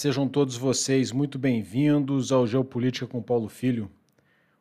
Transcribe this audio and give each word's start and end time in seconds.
sejam 0.00 0.26
todos 0.26 0.56
vocês 0.56 1.12
muito 1.12 1.38
bem-vindos 1.38 2.32
ao 2.32 2.46
Geopolítica 2.46 3.06
com 3.06 3.20
Paulo 3.20 3.50
Filho. 3.50 3.90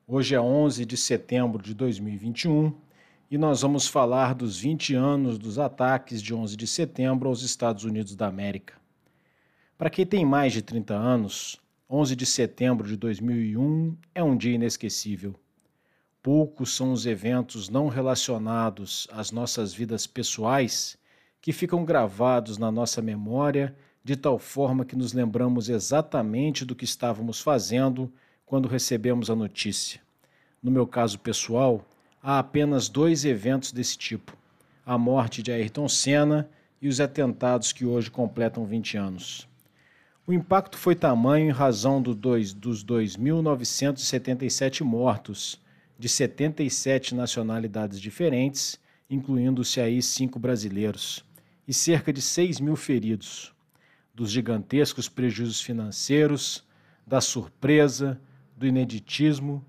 Hoje 0.06 0.36
é 0.36 0.42
11 0.42 0.84
de 0.84 0.98
setembro 0.98 1.64
de 1.64 1.74
2021 1.74 2.76
e 3.32 3.38
nós 3.38 3.62
vamos 3.62 3.88
falar 3.88 4.36
dos 4.36 4.60
20 4.60 4.96
anos 4.96 5.38
dos 5.38 5.58
ataques 5.58 6.22
de 6.22 6.34
11 6.34 6.58
de 6.58 6.68
setembro 6.68 7.30
aos 7.30 7.42
Estados 7.42 7.86
Unidos 7.86 8.18
da 8.18 8.28
América. 8.28 8.74
Para 9.78 9.90
quem 9.90 10.06
tem 10.06 10.26
mais 10.26 10.52
de 10.52 10.62
30 10.62 10.94
anos, 10.94 11.58
11 11.90 12.18
de 12.18 12.26
setembro 12.26 12.86
de 12.86 12.98
2001 12.98 13.96
é 14.14 14.22
um 14.22 14.36
dia 14.36 14.56
inesquecível. 14.56 15.34
Poucos 16.22 16.76
são 16.76 16.92
os 16.92 17.06
eventos 17.06 17.70
não 17.70 17.88
relacionados 17.88 19.08
às 19.10 19.32
nossas 19.32 19.74
vidas 19.74 20.06
pessoais 20.06 20.98
que 21.42 21.54
ficam 21.54 21.86
gravados 21.86 22.58
na 22.58 22.70
nossa 22.70 23.02
memória 23.02 23.74
de 24.04 24.16
tal 24.16 24.40
forma 24.40 24.86
que 24.86 24.96
nos 24.96 25.14
lembramos 25.14 25.70
exatamente 25.70 26.66
do 26.66 26.76
que 26.76 26.86
estávamos 26.86 27.42
fazendo 27.42 28.12
quando 28.46 28.68
recebemos 28.68 29.30
a 29.30 29.36
notícia. 29.36 30.02
No 30.62 30.72
meu 30.72 30.88
caso 30.88 31.20
pessoal, 31.20 31.86
há 32.22 32.40
apenas 32.40 32.90
dois 32.90 33.26
eventos 33.26 33.72
desse 33.72 33.98
tipo: 33.98 34.36
a 34.86 34.98
morte 34.98 35.44
de 35.44 35.52
Ayrton 35.52 35.88
Senna 35.88 36.50
e 36.82 36.88
os 36.88 37.00
atentados 37.00 37.72
que 37.72 37.86
hoje 37.86 38.10
completam 38.10 38.66
20 38.66 38.98
anos. 38.98 39.48
O 40.26 40.34
impacto 40.34 40.78
foi 40.78 40.96
tamanho 40.96 41.48
em 41.48 41.52
razão 41.52 42.02
do 42.02 42.16
dois, 42.16 42.54
dos 42.54 42.86
2.977 42.86 44.82
mortos, 44.82 45.60
de 45.98 46.08
77 46.08 47.16
nacionalidades 47.16 48.00
diferentes, 48.00 48.80
incluindo-se 49.10 49.82
aí 49.82 50.02
cinco 50.02 50.38
brasileiros, 50.38 51.26
e 51.68 51.74
cerca 51.74 52.14
de 52.14 52.22
6 52.22 52.60
mil 52.60 52.76
feridos 52.76 53.52
dos 54.14 54.32
gigantescos 54.32 55.08
prejuízos 55.08 55.62
financeiros, 55.62 56.68
da 57.06 57.22
surpresa, 57.22 58.20
do 58.56 58.68
ineditismo 58.68 59.66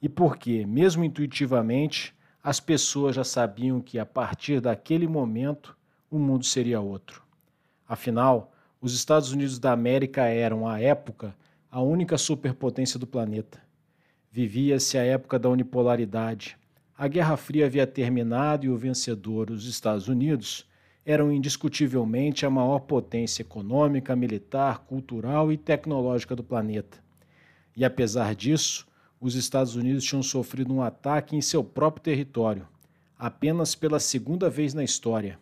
e 0.00 0.08
porque, 0.08 0.66
mesmo 0.66 1.04
intuitivamente, 1.04 2.14
as 2.42 2.58
pessoas 2.58 3.14
já 3.14 3.22
sabiam 3.22 3.80
que 3.80 3.98
a 3.98 4.06
partir 4.06 4.60
daquele 4.60 5.06
momento 5.06 5.76
o 6.10 6.18
mundo 6.18 6.44
seria 6.44 6.80
outro. 6.80 7.22
Afinal, 7.86 8.52
os 8.80 8.94
Estados 8.94 9.30
Unidos 9.30 9.58
da 9.60 9.70
América 9.70 10.24
eram, 10.24 10.66
à 10.66 10.80
época, 10.80 11.36
a 11.70 11.80
única 11.80 12.18
superpotência 12.18 12.98
do 12.98 13.06
planeta. 13.06 13.62
Vivia-se 14.30 14.98
a 14.98 15.04
época 15.04 15.38
da 15.38 15.48
unipolaridade. 15.48 16.56
A 16.98 17.06
Guerra 17.06 17.36
Fria 17.36 17.66
havia 17.66 17.86
terminado 17.86 18.66
e 18.66 18.68
o 18.68 18.76
vencedor, 18.76 19.50
os 19.50 19.66
Estados 19.66 20.08
Unidos, 20.08 20.66
eram 21.04 21.32
indiscutivelmente 21.32 22.46
a 22.46 22.50
maior 22.50 22.80
potência 22.80 23.42
econômica, 23.42 24.14
militar, 24.14 24.80
cultural 24.80 25.50
e 25.50 25.56
tecnológica 25.56 26.36
do 26.36 26.44
planeta. 26.44 26.98
E 27.76 27.84
apesar 27.84 28.34
disso, 28.34 28.86
os 29.20 29.34
Estados 29.34 29.76
Unidos 29.76 30.04
tinham 30.04 30.22
sofrido 30.22 30.72
um 30.72 30.82
ataque 30.82 31.36
em 31.36 31.40
seu 31.40 31.62
próprio 31.64 32.02
território, 32.02 32.66
apenas 33.18 33.74
pela 33.74 34.00
segunda 34.00 34.48
vez 34.48 34.74
na 34.74 34.84
história. 34.84 35.38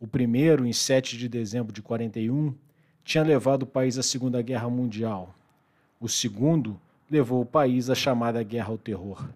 O 0.00 0.06
primeiro, 0.06 0.64
em 0.66 0.72
7 0.72 1.16
de 1.16 1.28
dezembro 1.28 1.72
de 1.72 1.82
41, 1.82 2.54
tinha 3.04 3.24
levado 3.24 3.62
o 3.62 3.66
país 3.66 3.98
à 3.98 4.02
Segunda 4.02 4.40
Guerra 4.42 4.68
Mundial. 4.68 5.34
O 6.00 6.08
segundo 6.08 6.80
levou 7.10 7.40
o 7.42 7.46
país 7.46 7.90
à 7.90 7.94
chamada 7.94 8.42
Guerra 8.42 8.68
ao 8.68 8.78
Terror. 8.78 9.28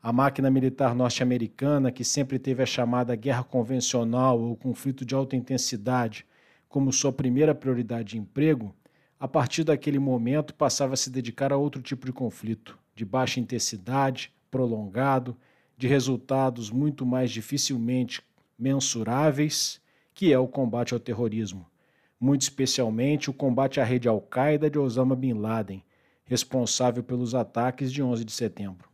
A 0.00 0.12
máquina 0.12 0.48
militar 0.48 0.94
norte-americana, 0.94 1.90
que 1.90 2.04
sempre 2.04 2.38
teve 2.38 2.62
a 2.62 2.66
chamada 2.66 3.16
guerra 3.16 3.42
convencional 3.42 4.40
ou 4.40 4.56
conflito 4.56 5.04
de 5.04 5.12
alta 5.14 5.34
intensidade 5.34 6.24
como 6.68 6.92
sua 6.92 7.12
primeira 7.12 7.52
prioridade 7.52 8.10
de 8.10 8.18
emprego, 8.18 8.72
a 9.18 9.26
partir 9.26 9.64
daquele 9.64 9.98
momento 9.98 10.54
passava 10.54 10.94
a 10.94 10.96
se 10.96 11.10
dedicar 11.10 11.52
a 11.52 11.56
outro 11.56 11.82
tipo 11.82 12.06
de 12.06 12.12
conflito, 12.12 12.78
de 12.94 13.04
baixa 13.04 13.40
intensidade, 13.40 14.32
prolongado, 14.50 15.36
de 15.76 15.88
resultados 15.88 16.70
muito 16.70 17.04
mais 17.04 17.30
dificilmente 17.30 18.22
mensuráveis, 18.56 19.80
que 20.14 20.32
é 20.32 20.38
o 20.38 20.46
combate 20.46 20.94
ao 20.94 21.00
terrorismo, 21.00 21.66
muito 22.20 22.42
especialmente 22.42 23.30
o 23.30 23.32
combate 23.32 23.80
à 23.80 23.84
rede 23.84 24.08
Al-Qaeda 24.08 24.70
de 24.70 24.78
Osama 24.78 25.16
Bin 25.16 25.34
Laden, 25.34 25.82
responsável 26.24 27.02
pelos 27.02 27.34
ataques 27.34 27.92
de 27.92 28.00
11 28.00 28.24
de 28.24 28.32
setembro. 28.32 28.88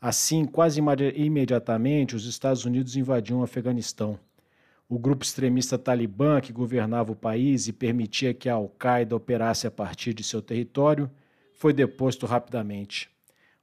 Assim, 0.00 0.46
quase 0.46 0.80
imediatamente, 1.14 2.16
os 2.16 2.24
Estados 2.24 2.64
Unidos 2.64 2.96
invadiam 2.96 3.40
o 3.40 3.42
Afeganistão. 3.42 4.18
O 4.88 4.98
grupo 4.98 5.22
extremista 5.22 5.76
Talibã, 5.76 6.40
que 6.40 6.54
governava 6.54 7.12
o 7.12 7.16
país 7.16 7.68
e 7.68 7.72
permitia 7.72 8.32
que 8.32 8.48
a 8.48 8.54
Al-Qaeda 8.54 9.14
operasse 9.14 9.66
a 9.66 9.70
partir 9.70 10.14
de 10.14 10.24
seu 10.24 10.40
território, 10.40 11.10
foi 11.52 11.74
deposto 11.74 12.24
rapidamente. 12.24 13.10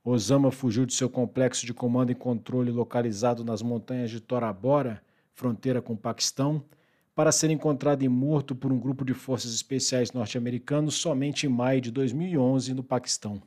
Osama 0.05 0.51
fugiu 0.51 0.85
de 0.85 0.93
seu 0.93 1.09
complexo 1.09 1.65
de 1.65 1.73
comando 1.73 2.11
e 2.11 2.15
controle 2.15 2.69
localizado 2.69 3.43
nas 3.43 3.63
montanhas 3.63 4.11
de 4.11 4.21
Tora 4.21 4.53
Bora, 4.53 5.01
fronteira 5.33 5.81
com 5.81 5.93
o 5.93 5.97
Paquistão, 5.97 6.63
para 7.15 7.31
ser 7.31 7.49
encontrado 7.49 8.03
e 8.03 8.07
morto 8.07 8.53
por 8.55 8.71
um 8.71 8.79
grupo 8.79 9.03
de 9.03 9.15
forças 9.15 9.55
especiais 9.55 10.11
norte-americanos 10.11 10.93
somente 10.93 11.47
em 11.47 11.49
maio 11.49 11.81
de 11.81 11.89
2011 11.89 12.75
no 12.75 12.83
Paquistão. 12.83 13.41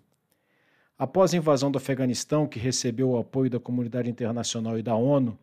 Após 1.01 1.33
a 1.33 1.37
invasão 1.39 1.71
do 1.71 1.79
Afeganistão, 1.79 2.47
que 2.47 2.59
recebeu 2.59 3.09
o 3.09 3.17
apoio 3.17 3.49
da 3.49 3.59
comunidade 3.59 4.11
internacional 4.11 4.79
e 4.79 4.83
da 4.83 4.95
ONU, 4.95 5.39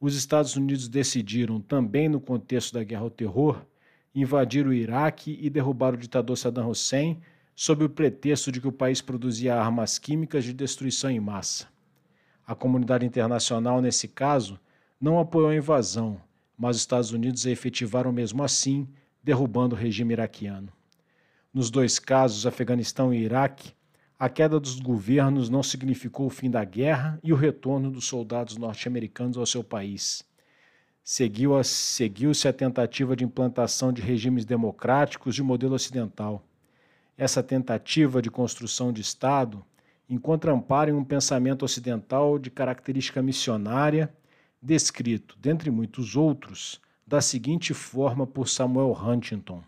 os 0.00 0.14
Estados 0.14 0.54
Unidos 0.54 0.86
decidiram, 0.86 1.60
também 1.60 2.08
no 2.08 2.20
contexto 2.20 2.74
da 2.74 2.84
guerra 2.84 3.02
ao 3.02 3.10
terror, 3.10 3.60
invadir 4.14 4.64
o 4.68 4.72
Iraque 4.72 5.36
e 5.42 5.50
derrubar 5.50 5.94
o 5.94 5.96
ditador 5.96 6.36
Saddam 6.36 6.70
Hussein 6.70 7.20
sob 7.56 7.84
o 7.84 7.90
pretexto 7.90 8.52
de 8.52 8.60
que 8.60 8.68
o 8.68 8.72
país 8.72 9.02
produzia 9.02 9.56
armas 9.56 9.98
químicas 9.98 10.44
de 10.44 10.52
destruição 10.52 11.10
em 11.10 11.18
massa. 11.18 11.66
A 12.46 12.54
comunidade 12.54 13.04
internacional, 13.04 13.82
nesse 13.82 14.06
caso, 14.06 14.60
não 15.00 15.18
apoiou 15.18 15.48
a 15.48 15.56
invasão, 15.56 16.20
mas 16.56 16.76
os 16.76 16.82
Estados 16.82 17.10
Unidos 17.10 17.44
a 17.48 17.50
efetivaram 17.50 18.12
mesmo 18.12 18.44
assim, 18.44 18.86
derrubando 19.24 19.74
o 19.74 19.78
regime 19.78 20.12
iraquiano. 20.12 20.72
Nos 21.52 21.68
dois 21.68 21.98
casos, 21.98 22.46
Afeganistão 22.46 23.12
e 23.12 23.18
Iraque, 23.24 23.72
a 24.20 24.28
queda 24.28 24.60
dos 24.60 24.78
governos 24.78 25.48
não 25.48 25.62
significou 25.62 26.26
o 26.26 26.30
fim 26.30 26.50
da 26.50 26.62
guerra 26.62 27.18
e 27.24 27.32
o 27.32 27.36
retorno 27.36 27.90
dos 27.90 28.04
soldados 28.04 28.58
norte-americanos 28.58 29.38
ao 29.38 29.46
seu 29.46 29.64
país. 29.64 30.22
Seguiu-se 31.02 31.70
seguiu 31.70 32.30
a 32.46 32.52
tentativa 32.52 33.16
de 33.16 33.24
implantação 33.24 33.90
de 33.90 34.02
regimes 34.02 34.44
democráticos 34.44 35.34
de 35.34 35.42
modelo 35.42 35.74
ocidental. 35.74 36.44
Essa 37.16 37.42
tentativa 37.42 38.20
de 38.20 38.30
construção 38.30 38.92
de 38.92 39.00
Estado 39.00 39.64
encontra 40.06 40.52
amparo 40.52 40.90
em 40.90 40.94
um 40.94 41.04
pensamento 41.04 41.64
ocidental 41.64 42.38
de 42.38 42.50
característica 42.50 43.22
missionária, 43.22 44.12
descrito, 44.60 45.34
dentre 45.40 45.70
muitos 45.70 46.14
outros, 46.14 46.78
da 47.06 47.22
seguinte 47.22 47.72
forma 47.72 48.26
por 48.26 48.50
Samuel 48.50 48.92
Huntington. 48.92 49.62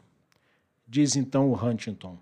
Diz 0.86 1.16
então 1.16 1.48
o 1.50 1.54
Huntington: 1.54 2.19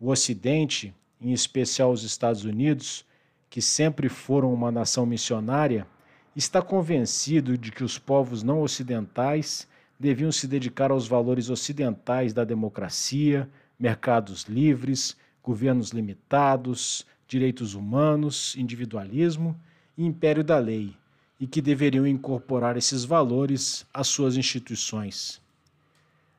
o 0.00 0.10
Ocidente 0.10 0.92
em 1.20 1.32
especial 1.32 1.92
os 1.92 2.02
Estados 2.02 2.44
Unidos, 2.44 3.04
que 3.48 3.60
sempre 3.60 4.08
foram 4.08 4.52
uma 4.54 4.70
nação 4.70 5.04
missionária, 5.04 5.86
está 6.34 6.62
convencido 6.62 7.58
de 7.58 7.70
que 7.72 7.84
os 7.84 7.98
povos 7.98 8.42
não 8.42 8.62
ocidentais 8.62 9.66
deviam 9.98 10.32
se 10.32 10.46
dedicar 10.46 10.90
aos 10.90 11.06
valores 11.06 11.50
ocidentais 11.50 12.32
da 12.32 12.44
democracia, 12.44 13.48
mercados 13.78 14.44
livres, 14.44 15.16
governos 15.42 15.90
limitados, 15.90 17.04
direitos 17.26 17.74
humanos, 17.74 18.54
individualismo 18.56 19.58
e 19.96 20.06
império 20.06 20.42
da 20.42 20.58
lei, 20.58 20.96
e 21.38 21.46
que 21.46 21.60
deveriam 21.60 22.06
incorporar 22.06 22.76
esses 22.76 23.04
valores 23.04 23.86
às 23.92 24.08
suas 24.08 24.36
instituições. 24.36 25.40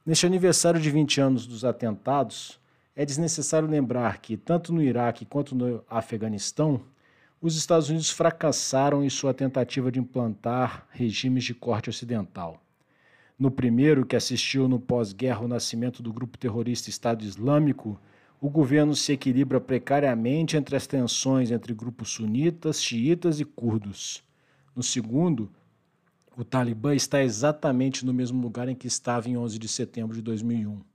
Neste 0.05 0.25
aniversário 0.25 0.79
de 0.79 0.89
20 0.89 1.21
anos 1.21 1.45
dos 1.45 1.65
atentados, 1.65 2.59
é 2.95 3.05
desnecessário 3.05 3.67
lembrar 3.67 4.19
que, 4.19 4.35
tanto 4.35 4.73
no 4.73 4.81
Iraque 4.81 5.25
quanto 5.25 5.55
no 5.55 5.83
Afeganistão, 5.89 6.81
os 7.41 7.55
Estados 7.55 7.89
Unidos 7.89 8.11
fracassaram 8.11 9.03
em 9.03 9.09
sua 9.09 9.33
tentativa 9.33 9.91
de 9.91 9.99
implantar 9.99 10.87
regimes 10.91 11.43
de 11.43 11.53
corte 11.53 11.89
ocidental. 11.89 12.61
No 13.39 13.49
primeiro, 13.49 14.05
que 14.05 14.15
assistiu 14.15 14.67
no 14.67 14.79
pós-guerra 14.79 15.39
ao 15.39 15.47
nascimento 15.47 16.03
do 16.03 16.13
grupo 16.13 16.37
terrorista 16.37 16.89
Estado 16.89 17.23
Islâmico, 17.23 17.99
o 18.39 18.49
governo 18.49 18.95
se 18.95 19.13
equilibra 19.13 19.59
precariamente 19.59 20.57
entre 20.57 20.75
as 20.75 20.85
tensões 20.85 21.49
entre 21.49 21.73
grupos 21.73 22.09
sunitas, 22.09 22.83
xiitas 22.83 23.39
e 23.39 23.45
curdos. 23.45 24.23
No 24.75 24.83
segundo, 24.83 25.49
o 26.37 26.43
Talibã 26.43 26.93
está 26.93 27.23
exatamente 27.23 28.05
no 28.05 28.13
mesmo 28.13 28.41
lugar 28.41 28.67
em 28.69 28.75
que 28.75 28.87
estava 28.87 29.29
em 29.29 29.37
11 29.37 29.57
de 29.57 29.67
setembro 29.67 30.15
de 30.15 30.21
2001. 30.21 30.90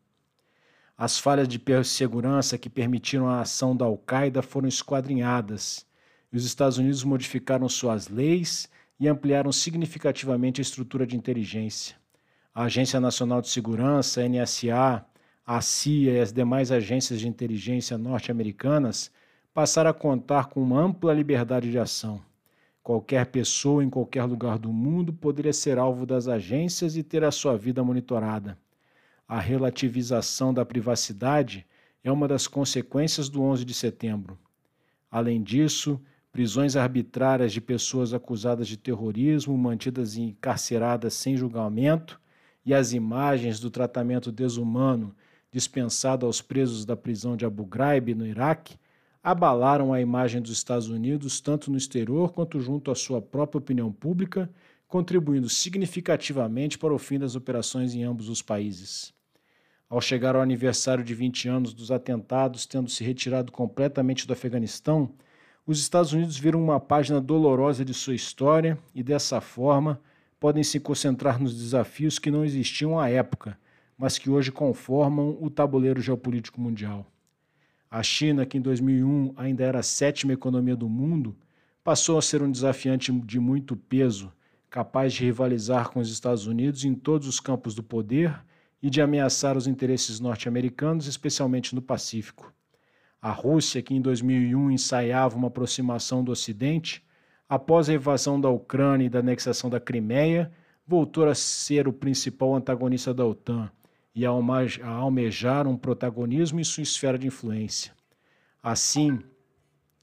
As 0.98 1.18
falhas 1.18 1.46
de 1.46 1.60
segurança 1.84 2.56
que 2.56 2.70
permitiram 2.70 3.28
a 3.28 3.42
ação 3.42 3.76
da 3.76 3.84
Al-Qaeda 3.84 4.40
foram 4.40 4.66
esquadrinhadas 4.66 5.84
e 6.32 6.36
os 6.38 6.46
Estados 6.46 6.78
Unidos 6.78 7.04
modificaram 7.04 7.68
suas 7.68 8.08
leis 8.08 8.66
e 8.98 9.06
ampliaram 9.06 9.52
significativamente 9.52 10.58
a 10.58 10.62
estrutura 10.62 11.06
de 11.06 11.14
inteligência. 11.14 11.96
A 12.54 12.62
Agência 12.62 12.98
Nacional 12.98 13.42
de 13.42 13.50
Segurança, 13.50 14.26
NSA, 14.26 15.04
a 15.44 15.60
CIA 15.60 16.12
e 16.14 16.20
as 16.20 16.32
demais 16.32 16.72
agências 16.72 17.20
de 17.20 17.28
inteligência 17.28 17.98
norte-americanas 17.98 19.10
passaram 19.52 19.90
a 19.90 19.94
contar 19.94 20.46
com 20.46 20.62
uma 20.62 20.80
ampla 20.80 21.12
liberdade 21.12 21.70
de 21.70 21.78
ação. 21.78 22.22
Qualquer 22.82 23.26
pessoa 23.26 23.84
em 23.84 23.90
qualquer 23.90 24.24
lugar 24.24 24.58
do 24.58 24.72
mundo 24.72 25.12
poderia 25.12 25.52
ser 25.52 25.76
alvo 25.78 26.06
das 26.06 26.26
agências 26.26 26.96
e 26.96 27.02
ter 27.02 27.22
a 27.22 27.30
sua 27.30 27.54
vida 27.54 27.84
monitorada. 27.84 28.56
A 29.28 29.40
relativização 29.40 30.54
da 30.54 30.64
privacidade 30.64 31.66
é 32.04 32.12
uma 32.12 32.28
das 32.28 32.46
consequências 32.46 33.28
do 33.28 33.42
11 33.42 33.64
de 33.64 33.74
setembro. 33.74 34.38
Além 35.10 35.42
disso, 35.42 36.00
prisões 36.30 36.76
arbitrárias 36.76 37.52
de 37.52 37.60
pessoas 37.60 38.14
acusadas 38.14 38.68
de 38.68 38.76
terrorismo, 38.76 39.58
mantidas 39.58 40.16
encarceradas 40.16 41.14
sem 41.14 41.36
julgamento, 41.36 42.20
e 42.64 42.72
as 42.72 42.92
imagens 42.92 43.58
do 43.58 43.68
tratamento 43.68 44.30
desumano 44.30 45.12
dispensado 45.50 46.24
aos 46.24 46.40
presos 46.40 46.84
da 46.84 46.96
prisão 46.96 47.36
de 47.36 47.44
Abu 47.44 47.64
Ghraib, 47.64 48.14
no 48.14 48.24
Iraque, 48.24 48.78
abalaram 49.20 49.92
a 49.92 50.00
imagem 50.00 50.40
dos 50.40 50.52
Estados 50.52 50.88
Unidos 50.88 51.40
tanto 51.40 51.68
no 51.68 51.76
exterior 51.76 52.32
quanto 52.32 52.60
junto 52.60 52.92
à 52.92 52.94
sua 52.94 53.20
própria 53.20 53.58
opinião 53.58 53.90
pública, 53.90 54.48
contribuindo 54.86 55.48
significativamente 55.48 56.78
para 56.78 56.94
o 56.94 56.98
fim 56.98 57.18
das 57.18 57.34
operações 57.34 57.92
em 57.92 58.04
ambos 58.04 58.28
os 58.28 58.40
países. 58.40 59.15
Ao 59.88 60.00
chegar 60.00 60.34
ao 60.34 60.42
aniversário 60.42 61.04
de 61.04 61.14
20 61.14 61.48
anos 61.48 61.72
dos 61.72 61.92
atentados, 61.92 62.66
tendo 62.66 62.90
se 62.90 63.04
retirado 63.04 63.52
completamente 63.52 64.26
do 64.26 64.32
Afeganistão, 64.32 65.14
os 65.64 65.78
Estados 65.78 66.12
Unidos 66.12 66.36
viram 66.36 66.60
uma 66.60 66.80
página 66.80 67.20
dolorosa 67.20 67.84
de 67.84 67.94
sua 67.94 68.14
história 68.14 68.76
e, 68.92 69.00
dessa 69.00 69.40
forma, 69.40 70.00
podem 70.40 70.64
se 70.64 70.80
concentrar 70.80 71.40
nos 71.40 71.56
desafios 71.56 72.18
que 72.18 72.32
não 72.32 72.44
existiam 72.44 72.98
à 72.98 73.08
época, 73.08 73.56
mas 73.96 74.18
que 74.18 74.28
hoje 74.28 74.50
conformam 74.50 75.38
o 75.40 75.48
tabuleiro 75.48 76.00
geopolítico 76.00 76.60
mundial. 76.60 77.06
A 77.88 78.02
China, 78.02 78.44
que 78.44 78.58
em 78.58 78.60
2001 78.60 79.34
ainda 79.36 79.62
era 79.62 79.78
a 79.78 79.84
sétima 79.84 80.32
economia 80.32 80.74
do 80.74 80.88
mundo, 80.88 81.36
passou 81.84 82.18
a 82.18 82.22
ser 82.22 82.42
um 82.42 82.50
desafiante 82.50 83.12
de 83.12 83.38
muito 83.38 83.76
peso, 83.76 84.32
capaz 84.68 85.12
de 85.12 85.24
rivalizar 85.24 85.90
com 85.90 86.00
os 86.00 86.10
Estados 86.10 86.48
Unidos 86.48 86.84
em 86.84 86.92
todos 86.92 87.28
os 87.28 87.38
campos 87.38 87.72
do 87.72 87.84
poder 87.84 88.36
e 88.82 88.90
de 88.90 89.00
ameaçar 89.00 89.56
os 89.56 89.66
interesses 89.66 90.20
norte-americanos, 90.20 91.06
especialmente 91.06 91.74
no 91.74 91.82
Pacífico. 91.82 92.52
A 93.20 93.30
Rússia, 93.30 93.82
que 93.82 93.94
em 93.94 94.00
2001 94.00 94.70
ensaiava 94.70 95.36
uma 95.36 95.48
aproximação 95.48 96.22
do 96.22 96.30
Ocidente, 96.30 97.04
após 97.48 97.88
a 97.88 97.94
invasão 97.94 98.40
da 98.40 98.48
Ucrânia 98.48 99.06
e 99.06 99.08
da 99.08 99.20
anexação 99.20 99.70
da 99.70 99.80
Crimeia, 99.80 100.52
voltou 100.86 101.28
a 101.28 101.34
ser 101.34 101.88
o 101.88 101.92
principal 101.92 102.54
antagonista 102.54 103.12
da 103.12 103.24
OTAN 103.24 103.70
e 104.14 104.24
a 104.24 104.30
almejar 104.30 105.66
um 105.66 105.76
protagonismo 105.76 106.60
em 106.60 106.64
sua 106.64 106.82
esfera 106.82 107.18
de 107.18 107.26
influência. 107.26 107.92
Assim, 108.62 109.18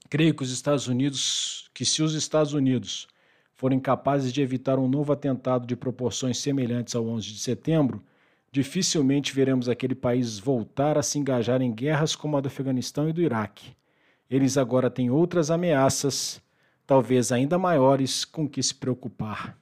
creio 0.08 0.34
que 0.34 0.42
os 0.42 0.52
Estados 0.52 0.86
Unidos, 0.86 1.70
que 1.74 1.84
se 1.84 2.02
os 2.02 2.14
Estados 2.14 2.52
Unidos 2.52 3.08
forem 3.54 3.80
capazes 3.80 4.32
de 4.32 4.42
evitar 4.42 4.78
um 4.78 4.88
novo 4.88 5.12
atentado 5.12 5.66
de 5.66 5.74
proporções 5.74 6.38
semelhantes 6.38 6.94
ao 6.94 7.06
11 7.06 7.32
de 7.32 7.38
setembro, 7.38 8.04
dificilmente 8.54 9.34
veremos 9.34 9.68
aquele 9.68 9.96
país 9.96 10.38
voltar 10.38 10.96
a 10.96 11.02
se 11.02 11.18
engajar 11.18 11.60
em 11.60 11.74
guerras 11.74 12.14
como 12.14 12.36
a 12.36 12.40
do 12.40 12.46
Afeganistão 12.46 13.08
e 13.08 13.12
do 13.12 13.20
Iraque. 13.20 13.74
Eles 14.30 14.56
agora 14.56 14.88
têm 14.88 15.10
outras 15.10 15.50
ameaças, 15.50 16.40
talvez 16.86 17.32
ainda 17.32 17.58
maiores, 17.58 18.24
com 18.24 18.48
que 18.48 18.62
se 18.62 18.72
preocupar. 18.72 19.58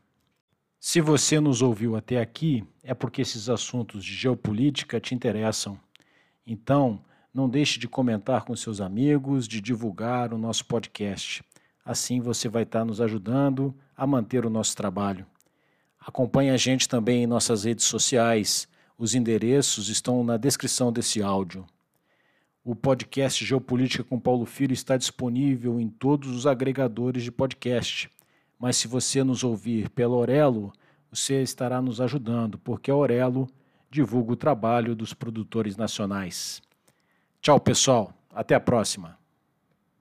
Se 0.79 1.01
você 1.01 1.41
nos 1.41 1.63
ouviu 1.63 1.97
até 1.97 2.21
aqui, 2.21 2.67
é 2.83 2.93
porque 2.93 3.23
esses 3.23 3.49
assuntos 3.49 4.05
de 4.05 4.13
geopolítica 4.13 5.01
te 5.01 5.15
interessam. 5.15 5.81
Então, 6.47 7.01
não 7.33 7.49
deixe 7.49 7.81
de 7.81 7.89
comentar 7.89 8.45
com 8.45 8.55
seus 8.55 8.79
amigos, 8.79 9.49
de 9.49 9.63
divulgar 9.63 10.35
o 10.35 10.39
nosso 10.39 10.67
podcast. 10.67 11.43
Assim 11.83 12.21
você 12.21 12.47
vai 12.47 12.65
estar 12.65 12.85
nos 12.85 13.01
ajudando 13.01 13.75
a 13.97 14.07
manter 14.07 14.45
o 14.45 14.51
nosso 14.51 14.77
trabalho. 14.77 15.25
Acompanhe 15.99 16.51
a 16.51 16.59
gente 16.59 16.87
também 16.87 17.23
em 17.23 17.27
nossas 17.27 17.65
redes 17.65 17.87
sociais. 17.87 18.71
Os 19.03 19.17
endereços 19.17 19.89
estão 19.89 20.23
na 20.23 20.37
descrição 20.37 20.93
desse 20.93 21.21
áudio. 21.21 21.67
O 22.65 22.77
podcast 22.77 23.45
Geopolítica 23.45 24.05
com 24.05 24.21
Paulo 24.21 24.47
Filho 24.47 24.73
está 24.73 24.97
disponível 24.97 25.81
em 25.81 25.89
todos 25.89 26.31
os 26.31 26.47
agregadores 26.47 27.25
de 27.25 27.33
podcast 27.33 28.09
mas 28.63 28.77
se 28.77 28.87
você 28.87 29.25
nos 29.25 29.43
ouvir 29.43 29.91
pelo 29.91 30.15
Orelo, 30.15 30.73
você 31.11 31.43
estará 31.43 31.83
nos 31.83 32.01
ajudando, 32.01 32.57
porque 32.59 32.93
a 32.93 32.95
Orelo 32.95 33.49
divulga 33.91 34.35
o 34.35 34.37
trabalho 34.37 34.95
dos 34.95 35.13
produtores 35.13 35.77
nacionais. 35.77 36.63
Tchau, 37.41 37.59
pessoal. 37.59 38.15
Até 38.33 38.55
a 38.55 38.61
próxima. 38.61 39.19